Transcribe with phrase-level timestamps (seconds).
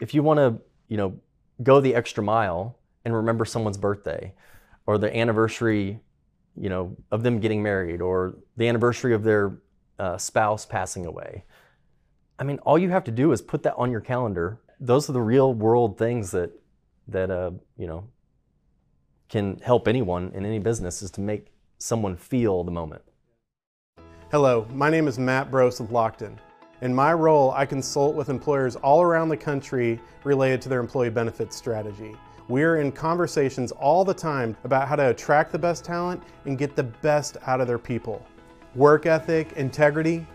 [0.00, 1.18] if you want to, you know,
[1.62, 4.34] go the extra mile and remember someone's birthday
[4.86, 6.00] or the anniversary,
[6.56, 9.58] you know, of them getting married or the anniversary of their
[9.98, 11.44] uh, spouse passing away.
[12.38, 14.60] I mean, all you have to do is put that on your calendar.
[14.78, 16.50] Those are the real world things that
[17.08, 18.08] that uh, you know
[19.28, 23.02] can help anyone in any business is to make someone feel the moment.
[24.30, 26.36] Hello, my name is Matt Brose with Lockton.
[26.82, 31.08] In my role, I consult with employers all around the country related to their employee
[31.08, 32.14] benefits strategy.
[32.48, 36.76] We're in conversations all the time about how to attract the best talent and get
[36.76, 38.26] the best out of their people.
[38.74, 40.26] Work ethic, integrity,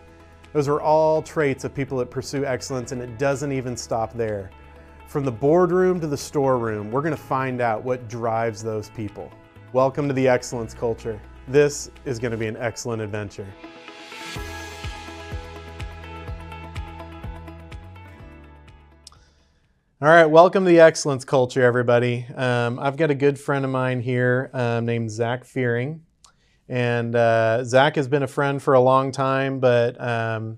[0.52, 4.50] those are all traits of people that pursue excellence, and it doesn't even stop there.
[5.06, 9.30] From the boardroom to the storeroom, we're going to find out what drives those people.
[9.72, 11.20] Welcome to the excellence culture.
[11.46, 13.46] This is going to be an excellent adventure.
[20.02, 22.26] All right, welcome to the excellence culture, everybody.
[22.34, 26.02] Um, I've got a good friend of mine here um, named Zak Fearing.
[26.68, 30.56] And uh, Zak has been a friend for a long time, but um,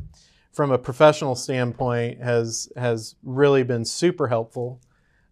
[0.50, 4.80] from a professional standpoint, has has really been super helpful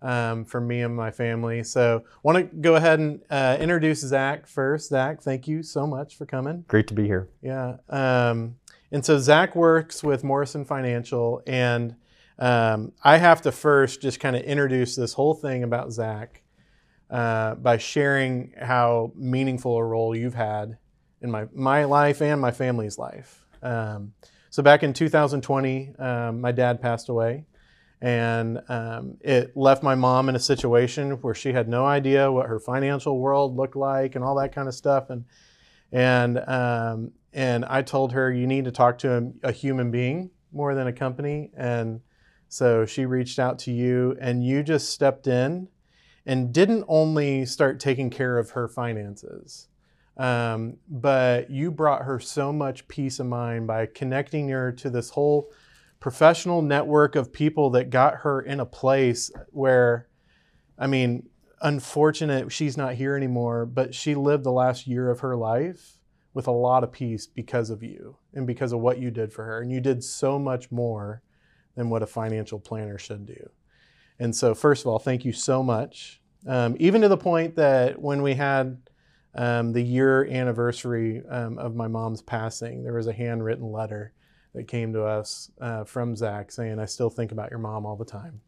[0.02, 1.64] um, for me and my family.
[1.64, 4.90] So, want to go ahead and uh, introduce Zak first.
[4.90, 6.66] Zak, thank you so much for coming.
[6.68, 7.30] Great to be here.
[7.40, 7.78] Yeah.
[7.88, 8.56] Um,
[8.90, 11.96] and so Zak works with Morrison Financial, and
[12.38, 16.42] um, I have to first just kind of introduce this whole thing about Zak
[17.10, 20.78] uh, by sharing how meaningful a role you've had
[21.20, 23.44] in my, my life and my family's life.
[23.62, 24.12] Um,
[24.50, 27.44] so back in 2020, um, my dad passed away,
[28.00, 32.46] and um, it left my mom in a situation where she had no idea what
[32.46, 35.08] her financial world looked like and all that kind of stuff.
[35.10, 35.24] And
[35.92, 40.30] and um, and I told her you need to talk to a, a human being
[40.52, 41.50] more than a company.
[41.56, 42.00] And
[42.52, 45.68] so she reached out to you, and you just stepped in
[46.26, 49.68] and didn't only start taking care of her finances,
[50.18, 55.08] um, but you brought her so much peace of mind by connecting her to this
[55.08, 55.50] whole
[55.98, 60.08] professional network of people that got her in a place where,
[60.78, 61.30] I mean,
[61.62, 65.96] unfortunate she's not here anymore, but she lived the last year of her life
[66.34, 69.46] with a lot of peace because of you and because of what you did for
[69.46, 69.62] her.
[69.62, 71.22] And you did so much more
[71.74, 73.50] than what a financial planner should do.
[74.18, 76.20] And so, first of all, thank you so much.
[76.46, 78.80] Um, even to the point that when we had
[79.34, 84.12] um, the year anniversary um, of my mom's passing, there was a handwritten letter
[84.54, 87.96] that came to us uh, from Zak saying, I still think about your mom all
[87.96, 88.40] the time.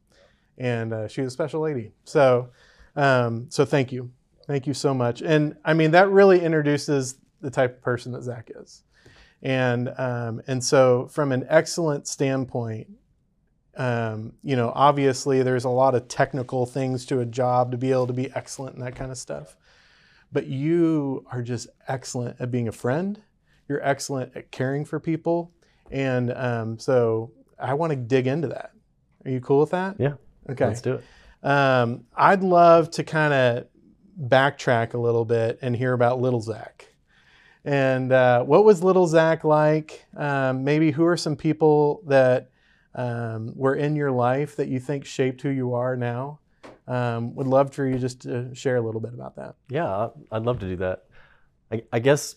[0.58, 1.92] And uh, she was a special lady.
[2.04, 2.50] So,
[2.94, 4.10] um, so thank you.
[4.46, 5.22] Thank you so much.
[5.22, 8.82] And I mean, that really introduces the type of person that Zak is.
[9.42, 12.88] And, um, and so, from an excellent standpoint,
[13.76, 17.90] um, you know, obviously there's a lot of technical things to a job to be
[17.92, 19.56] able to be excellent and that kind of stuff.
[20.32, 23.20] But you are just excellent at being a friend.
[23.68, 25.52] You're excellent at caring for people.
[25.90, 28.72] And um, so I want to dig into that.
[29.24, 29.96] Are you cool with that?
[29.98, 30.14] Yeah.
[30.50, 30.66] Okay.
[30.66, 31.04] Let's do it.
[31.46, 33.66] Um, I'd love to kind of
[34.20, 36.94] backtrack a little bit and hear about little Zak.
[37.64, 40.04] And uh, what was little Zak like?
[40.16, 42.50] Um, maybe who are some people that
[42.94, 46.40] um, were in your life that you think shaped who you are now.
[46.86, 49.54] Um, would love for you just to share a little bit about that.
[49.68, 51.04] Yeah, I'd love to do that.
[51.72, 52.36] I, I guess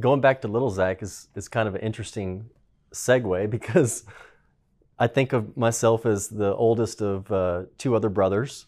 [0.00, 2.48] going back to little Zak is, is kind of an interesting
[2.92, 4.04] segue because
[4.98, 8.66] I think of myself as the oldest of uh, two other brothers,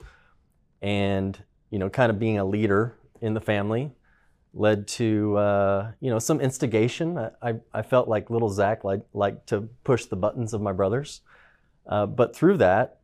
[0.83, 1.39] and
[1.71, 3.93] you know, kind of being a leader in the family
[4.57, 7.19] led to uh, you know some instigation.
[7.43, 11.21] I, I felt like little Zak like like to push the buttons of my brothers,
[11.87, 13.01] uh, but through that,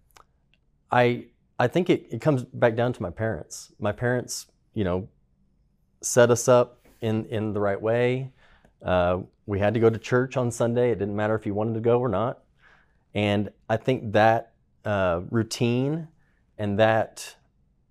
[0.91, 1.27] I
[1.59, 3.73] I think it, it comes back down to my parents.
[3.79, 5.09] My parents, you know,
[6.01, 8.33] set us up in in the right way.
[8.83, 10.91] Uh, we had to go to church on Sunday.
[10.91, 12.43] It didn't matter if you wanted to go or not,
[13.15, 14.53] and I think that
[14.85, 16.09] uh, routine
[16.59, 17.37] and that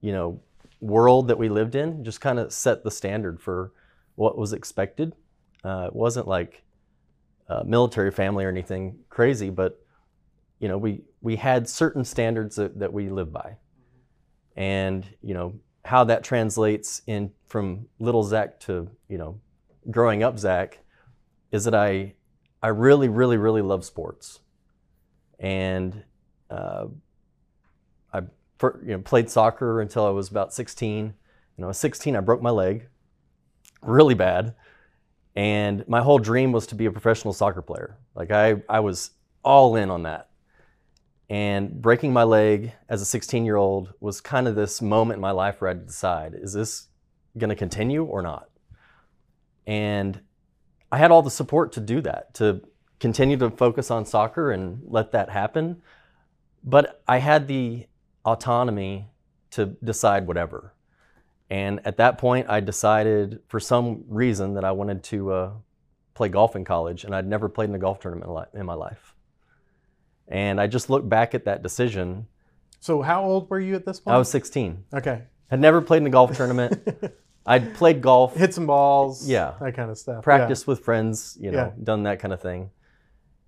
[0.02, 0.42] you know
[0.82, 3.72] world that we lived in just kind of set the standard for
[4.16, 5.14] what was expected.
[5.64, 6.64] Uh, it wasn't like
[7.48, 9.80] a military family or anything crazy, but
[10.60, 13.58] you know, we we had certain standards that, that we live by,
[14.56, 19.40] and you know how that translates in from little Zak to you know
[19.90, 20.80] growing up Zak
[21.52, 22.14] is that I
[22.62, 24.40] I really really really love sports,
[25.40, 26.04] and
[26.52, 26.86] uh,
[28.62, 31.06] for, you know, played soccer until I was about 16.
[31.08, 31.14] You
[31.58, 32.88] know, at 16, I broke my leg
[33.82, 34.54] really bad.
[35.36, 37.98] And my whole dream was to be a professional soccer player.
[38.14, 39.12] Like I, I was
[39.44, 40.30] all in on that.
[41.28, 45.22] And breaking my leg as a 16 year old was kind of this moment in
[45.22, 46.88] my life where I had to decide is this
[47.38, 48.50] going to continue or not?
[49.66, 50.22] And
[50.92, 52.62] I had all the support to do that, to
[53.00, 55.82] continue to focus on soccer and let that happen.
[56.64, 57.88] But I had the
[58.26, 59.10] autonomy
[59.52, 60.74] to decide whatever.
[61.50, 65.52] And at that point, I decided for some reason that I wanted to uh,
[66.14, 69.14] play golf in college, and I'd never played in a golf tournament in my life.
[70.28, 72.28] And I just look back at that decision.
[72.80, 74.16] So, how old were you at this point?
[74.16, 74.86] I was 16.
[74.94, 75.24] Okay.
[75.50, 76.88] Had never played in a golf tournament.
[77.46, 80.24] I'd played golf, hit some balls, yeah, that kind of stuff.
[80.24, 80.72] Practiced yeah.
[80.72, 81.84] with friends, you know, yeah.
[81.84, 82.70] done that kind of thing.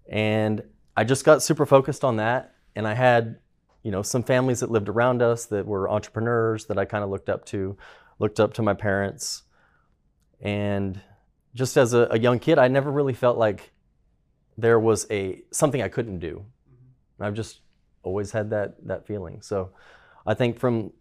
[0.10, 0.64] And
[0.98, 2.56] I just got super focused on that.
[2.75, 3.38] And I had,
[3.83, 7.09] you know, some families that lived around us that were entrepreneurs that I kind of
[7.09, 7.77] looked up to,
[8.18, 9.44] looked up to my parents.
[10.41, 11.00] And
[11.53, 13.71] just as a, a young kid, I never really felt like
[14.57, 16.45] there was a something I couldn't do.
[16.69, 17.24] Mm-hmm.
[17.24, 17.59] I've just
[18.03, 19.41] always had that that feeling.
[19.41, 19.71] So
[20.25, 20.91] I think from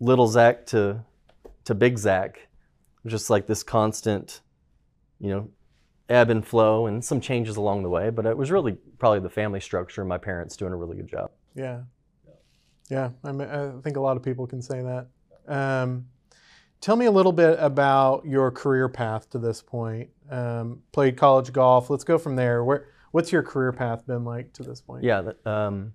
[0.00, 1.04] little Zak to
[1.64, 2.48] to big Zak,
[3.06, 4.40] just like this constant,
[5.20, 5.48] you know,
[6.08, 8.10] ebb and flow and some changes along the way.
[8.10, 11.08] But it was really probably the family structure and my parents doing a really good
[11.08, 11.30] job.
[11.54, 11.82] Yeah.
[12.88, 13.10] Yeah.
[13.24, 15.08] I, mean, I think a lot of people can say that.
[15.46, 16.06] Um,
[16.80, 20.10] tell me a little bit about your career path to this point.
[20.30, 21.90] Um, played college golf.
[21.90, 22.64] Let's go from there.
[22.64, 25.04] Where, what's your career path been like to this point?
[25.04, 25.32] Yeah.
[25.44, 25.92] Um,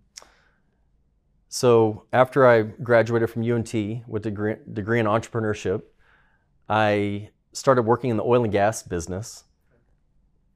[1.49, 3.73] so after I graduated from UNT
[4.07, 5.83] with a degree, degree in entrepreneurship,
[6.67, 9.43] I started working in the oil and gas business.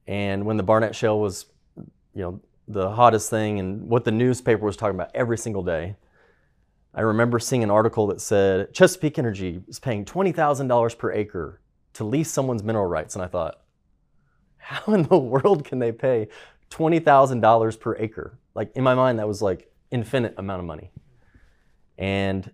[0.07, 1.45] And when the Barnett Shale was,
[1.75, 5.95] you know, the hottest thing and what the newspaper was talking about every single day,
[6.97, 11.61] I remember seeing an article that said Chesapeake Energy is paying $20,000 per acre
[11.93, 13.15] to lease someone's mineral rights.
[13.15, 13.61] And I thought,
[14.57, 16.27] how in the world can they pay
[16.71, 18.39] $20,000 per acre?
[18.55, 20.89] Like in my mind, that was like infinite amount of money.
[21.99, 22.51] And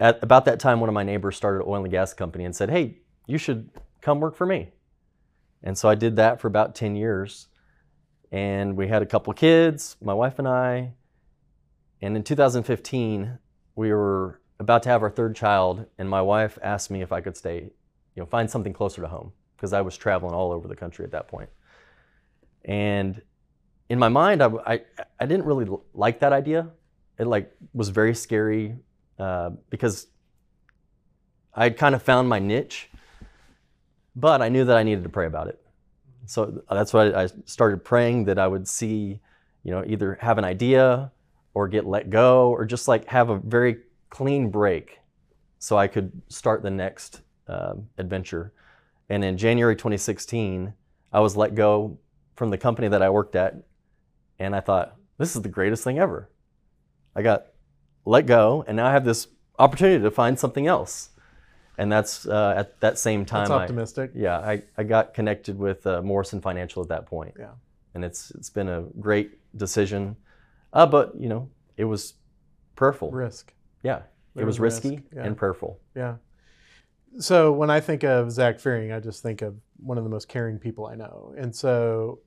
[0.00, 2.56] at about that time, one of my neighbors started an oil and gas company and
[2.56, 2.98] said, Hey,
[3.28, 4.72] you should come work for me.
[5.62, 7.46] And so I did that for about 10 years.
[8.32, 10.94] And we had a couple kids, my wife and I.
[12.02, 13.38] And in 2015,
[13.76, 17.20] we were about to have our third child, and my wife asked me if I
[17.20, 17.70] could stay,
[18.14, 21.04] you know, find something closer to home because I was traveling all over the country
[21.04, 21.50] at that point.
[22.64, 23.20] And
[23.88, 24.80] in my mind, I, I,
[25.20, 26.70] I didn't really like that idea.
[27.18, 28.76] It like was very scary
[29.18, 30.08] uh, because
[31.54, 32.90] I had kind of found my niche,
[34.14, 35.60] but I knew that I needed to pray about it.
[36.26, 39.20] So that's why I started praying that I would see,
[39.62, 41.12] you know, either have an idea
[41.56, 43.78] or get let go or just like have a very
[44.10, 45.00] clean break
[45.58, 48.52] so I could start the next uh, adventure.
[49.08, 50.74] And in January 2016,
[51.14, 51.96] I was let go
[52.34, 53.54] from the company that I worked at
[54.38, 56.28] and I thought, this is the greatest thing ever.
[57.14, 57.46] I got
[58.04, 61.08] let go, and now I have this opportunity to find something else.
[61.78, 63.48] And that's uh, at that same time.
[63.48, 64.10] That's optimistic.
[64.14, 67.34] I, yeah, I, I got connected with uh, Morrison Financial at that point.
[67.38, 67.52] Yeah.
[67.94, 70.16] And it's it's been a great decision,
[70.76, 72.14] uh, but you know it was
[72.76, 73.10] prayerful.
[73.10, 73.52] Risk.
[73.82, 74.02] Yeah,
[74.34, 75.24] there it was, was risky yeah.
[75.24, 75.80] and prayerful.
[75.94, 76.16] Yeah.
[77.18, 80.28] So when I think of Zak Fearing, I just think of one of the most
[80.28, 81.34] caring people I know.
[81.38, 82.20] And so,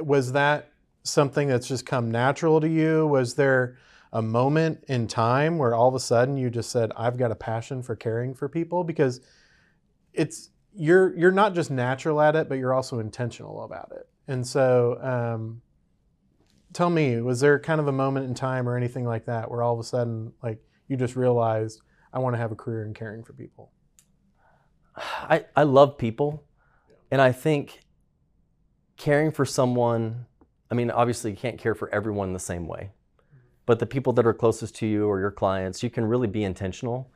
[0.00, 0.70] was that
[1.02, 3.06] something that's just come natural to you?
[3.06, 3.76] Was there
[4.14, 7.34] a moment in time where all of a sudden you just said, "I've got a
[7.34, 8.84] passion for caring for people"?
[8.84, 9.20] Because
[10.14, 14.08] it's you're you're not just natural at it, but you're also intentional about it.
[14.28, 15.60] And so, um,
[16.74, 19.62] tell me, was there kind of a moment in time or anything like that where
[19.62, 21.80] all of a sudden, like you just realized,
[22.12, 23.72] I want to have a career in caring for people?
[24.96, 26.44] I, I love people.
[27.10, 27.80] And I think
[28.96, 30.26] caring for someone
[30.74, 32.90] I mean, obviously, you can't care for everyone the same way,
[33.64, 36.42] but the people that are closest to you or your clients, you can really be
[36.42, 37.12] intentional.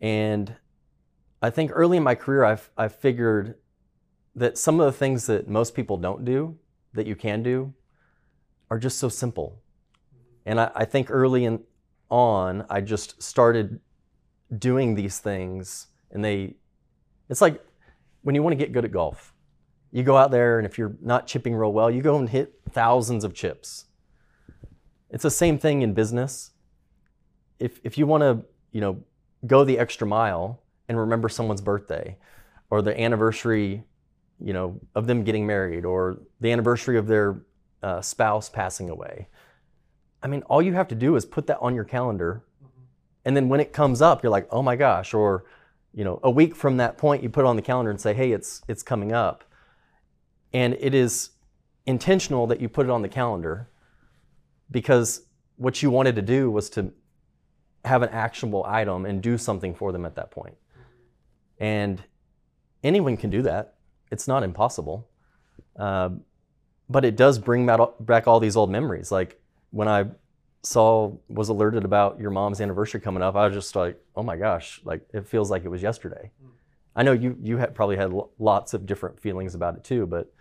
[0.00, 0.54] And
[1.42, 3.56] I think early in my career, I've, I've figured
[4.34, 6.56] that some of the things that most people don't do
[6.94, 7.74] that you can do
[8.70, 9.60] are just so simple.
[10.44, 11.60] And I, I think early in,
[12.10, 13.80] on, I just started
[14.56, 16.54] doing these things, and they,
[17.28, 17.64] it's like
[18.22, 19.34] when you want to get good at golf
[19.96, 22.60] you go out there, and if you're not chipping real well, you go and hit
[22.70, 23.86] thousands of chips.
[25.08, 26.50] It's the same thing in business.
[27.58, 29.02] If, if you want to, you know,
[29.46, 32.18] go the extra mile and remember someone's birthday
[32.68, 33.84] or the anniversary,
[34.38, 37.40] you know, of them getting married or the anniversary of their
[37.82, 39.28] uh, spouse passing away.
[40.22, 42.42] I mean, all you have to do is put that on your calendar.
[43.24, 45.14] And then when it comes up, you're like, oh my gosh.
[45.14, 45.44] Or,
[45.92, 48.14] you know, a week from that point, you put it on the calendar and say,
[48.14, 49.44] hey, it's, it's coming up.
[50.52, 51.30] And it is
[51.86, 53.68] intentional that you put it on the calendar.
[54.70, 55.22] because
[55.56, 56.92] what you wanted to do was to
[57.84, 60.56] have an actionable item and do something for them at that point.
[61.58, 62.02] And
[62.82, 63.74] anyone can do that.
[64.10, 65.08] It's not impossible.
[65.78, 66.10] Uh,
[66.88, 69.10] but it does bring back all these old memories.
[69.10, 69.40] Like
[69.70, 70.06] when I
[70.62, 74.36] saw, was alerted about your mom's anniversary coming up, I was just like, oh my
[74.36, 76.30] gosh, like it feels like it was yesterday.
[76.94, 80.32] I know you, you had probably had lots of different feelings about it too, but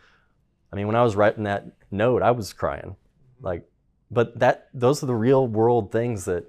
[0.71, 2.95] I mean, when I was writing that note, I was crying.
[3.41, 3.67] Like,
[4.09, 6.45] but that, those are the real world things that,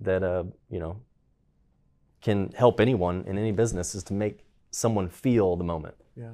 [0.00, 1.00] that, uh, you know,
[2.20, 5.94] can help anyone in any business is to make someone feel the moment.
[6.16, 6.30] Yeah.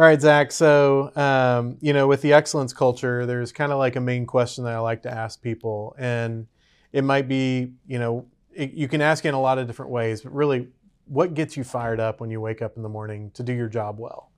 [0.00, 0.50] All right, Zak.
[0.50, 4.64] So, um, you know, with the excellence culture, there's kind of like a main question
[4.64, 5.94] that I like to ask people.
[5.98, 6.46] And
[6.90, 9.90] it might be, you know, it, you can ask it in a lot of different
[9.92, 10.68] ways, but really,
[11.04, 13.68] what gets you fired up when you wake up in the morning to do your
[13.68, 14.32] job well?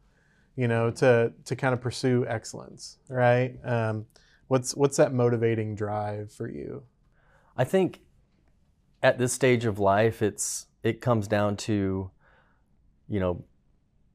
[0.57, 3.54] You know, to, to kind of pursue excellence, right?
[3.62, 4.07] Um,
[4.49, 6.83] what's, what's that motivating drive for you?
[7.57, 8.00] I think
[9.00, 12.11] at this stage of life, it's, it comes down to,
[13.09, 13.45] you know,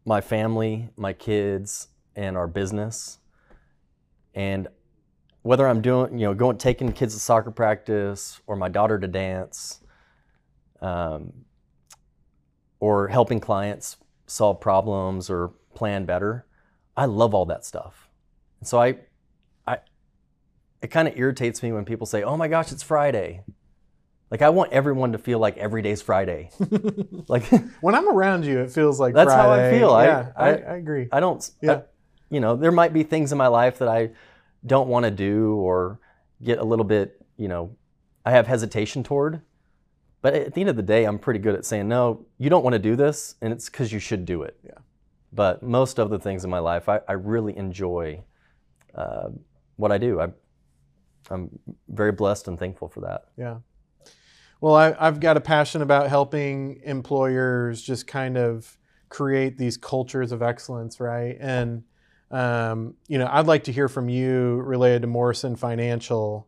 [0.08, 3.20] my family, my kids, and our business.
[4.34, 4.70] And
[5.42, 9.08] whether I'm doing, you know, going taking kids to soccer practice or my daughter to
[9.08, 9.82] dance,
[10.82, 11.34] um,
[12.80, 13.98] or helping clients
[14.28, 16.46] solve problems or plan better,
[16.96, 18.08] I love all that stuff.
[18.62, 19.00] And so I,
[19.68, 19.80] I,
[20.82, 23.44] it kind of irritates me when people say, "Oh my gosh, it's Friday."
[24.30, 26.50] Like I want everyone to feel like every day's Friday.
[27.28, 27.46] like
[27.82, 29.42] when I'm around you, it feels like that's Friday.
[29.42, 29.90] how I feel.
[30.02, 31.08] Yeah, I, I, I agree.
[31.12, 31.50] I don't.
[31.62, 31.72] Yeah.
[31.74, 31.82] I,
[32.30, 34.12] you know, there might be things in my life that I
[34.66, 36.00] don't want to do or
[36.44, 37.26] get a little bit.
[37.38, 37.76] You know,
[38.26, 39.42] I have hesitation toward.
[40.22, 42.26] But at the end of the day, I'm pretty good at saying no.
[42.38, 44.60] You don't want to do this, and it's because you should do it.
[44.64, 44.72] Yeah.
[45.32, 48.24] But most of the things in my life, I, I really enjoy
[48.96, 49.30] uh,
[49.76, 50.20] what I do.
[50.20, 50.30] I,
[51.30, 53.26] I'm very blessed and thankful for that.
[53.38, 53.58] Yeah.
[54.60, 58.78] Well, I, have got a passion about helping employers just kind of
[59.10, 61.38] create these cultures of excellence, right?
[61.40, 61.84] And
[62.32, 66.48] um, you know, I'd like to hear from you related to Morrison Financial.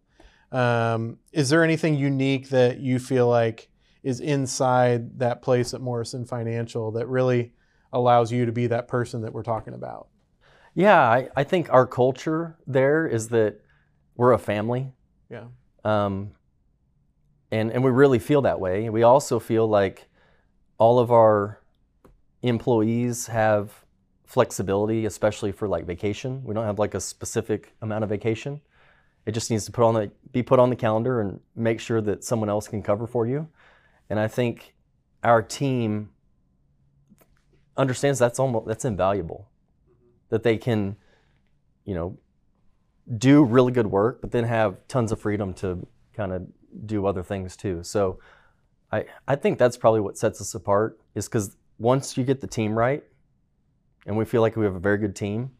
[0.51, 3.69] Um, is there anything unique that you feel like
[4.03, 7.53] is inside that place at Morrison Financial that really
[7.93, 10.07] allows you to be that person that we're talking about?
[10.73, 13.61] Yeah, I, I think our culture there is that
[14.15, 14.91] we're a family.
[15.29, 15.45] Yeah.
[15.83, 16.31] Um,
[17.51, 18.89] and and we really feel that way.
[18.89, 20.07] We also feel like
[20.77, 21.61] all of our
[22.41, 23.85] employees have
[24.25, 26.43] flexibility, especially for like vacation.
[26.43, 28.61] We don't have like a specific amount of vacation.
[29.25, 32.01] It just needs to put on the be put on the calendar and make sure
[32.01, 33.47] that someone else can cover for you.
[34.09, 34.75] And I think
[35.23, 36.09] our team
[37.75, 39.49] understands that's almost that's invaluable.
[40.29, 40.95] That they can,
[41.85, 42.17] you know,
[43.17, 46.47] do really good work, but then have tons of freedom to kind of
[46.85, 47.83] do other things too.
[47.83, 48.19] So
[48.91, 52.47] I, I think that's probably what sets us apart is because once you get the
[52.47, 53.03] team right
[54.05, 55.51] and we feel like we have a very good team,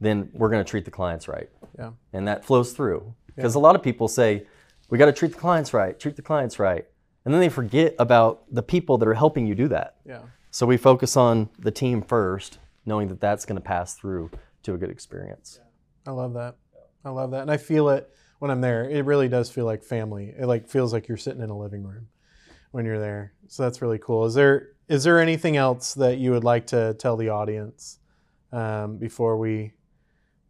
[0.00, 1.48] then we're going to treat the clients right.
[1.78, 1.92] Yeah.
[2.12, 3.14] And that flows through.
[3.34, 3.60] Because yeah.
[3.60, 4.46] a lot of people say,
[4.88, 6.86] we got to treat the clients right, treat the clients right.
[7.24, 9.96] And then they forget about the people that are helping you do that.
[10.06, 10.20] Yeah.
[10.50, 14.30] So we focus on the team first, knowing that that's going to pass through
[14.62, 15.58] to a good experience.
[16.06, 16.56] I love that.
[17.04, 17.42] I love that.
[17.42, 18.08] And I feel it
[18.38, 20.34] when I'm there, it really does feel like family.
[20.38, 22.08] It like feels like you're sitting in a living room
[22.70, 23.32] when you're there.
[23.48, 24.26] So that's really cool.
[24.26, 27.98] Is there is there anything else that you would like to tell the audience
[28.52, 29.72] um, before we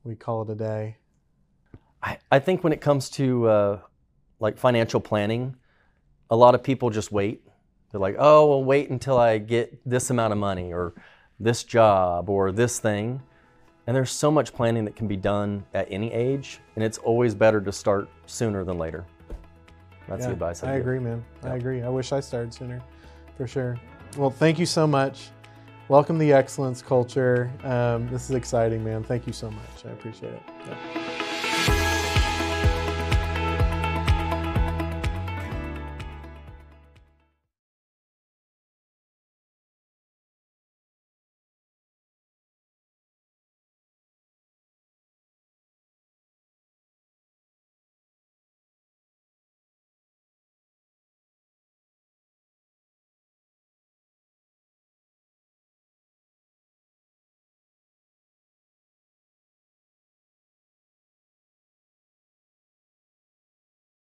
[0.05, 0.97] we call it a day?
[2.03, 3.81] I, I think when it comes to uh,
[4.39, 5.57] like financial planning,
[6.31, 7.43] a lot of people just wait.
[7.91, 10.95] They're like, oh, well, wait until I get this amount of money or
[11.41, 13.23] this job or this thing.
[13.87, 17.35] And there's so much planning that can be done at any age, and it's always
[17.35, 19.05] better to start sooner than later.
[20.09, 21.25] That's yeah, the advice I, I agree, man.
[21.43, 21.83] I agree.
[21.83, 22.83] I wish I started sooner,
[23.37, 23.79] for sure.
[24.17, 25.31] Well, thank you so much.
[25.89, 27.51] Welcome the excellence culture.
[27.63, 29.05] Um, this is exciting, man.
[29.05, 29.85] Thank you so much.
[29.85, 30.43] I appreciate it.
[30.67, 31.16] Yeah.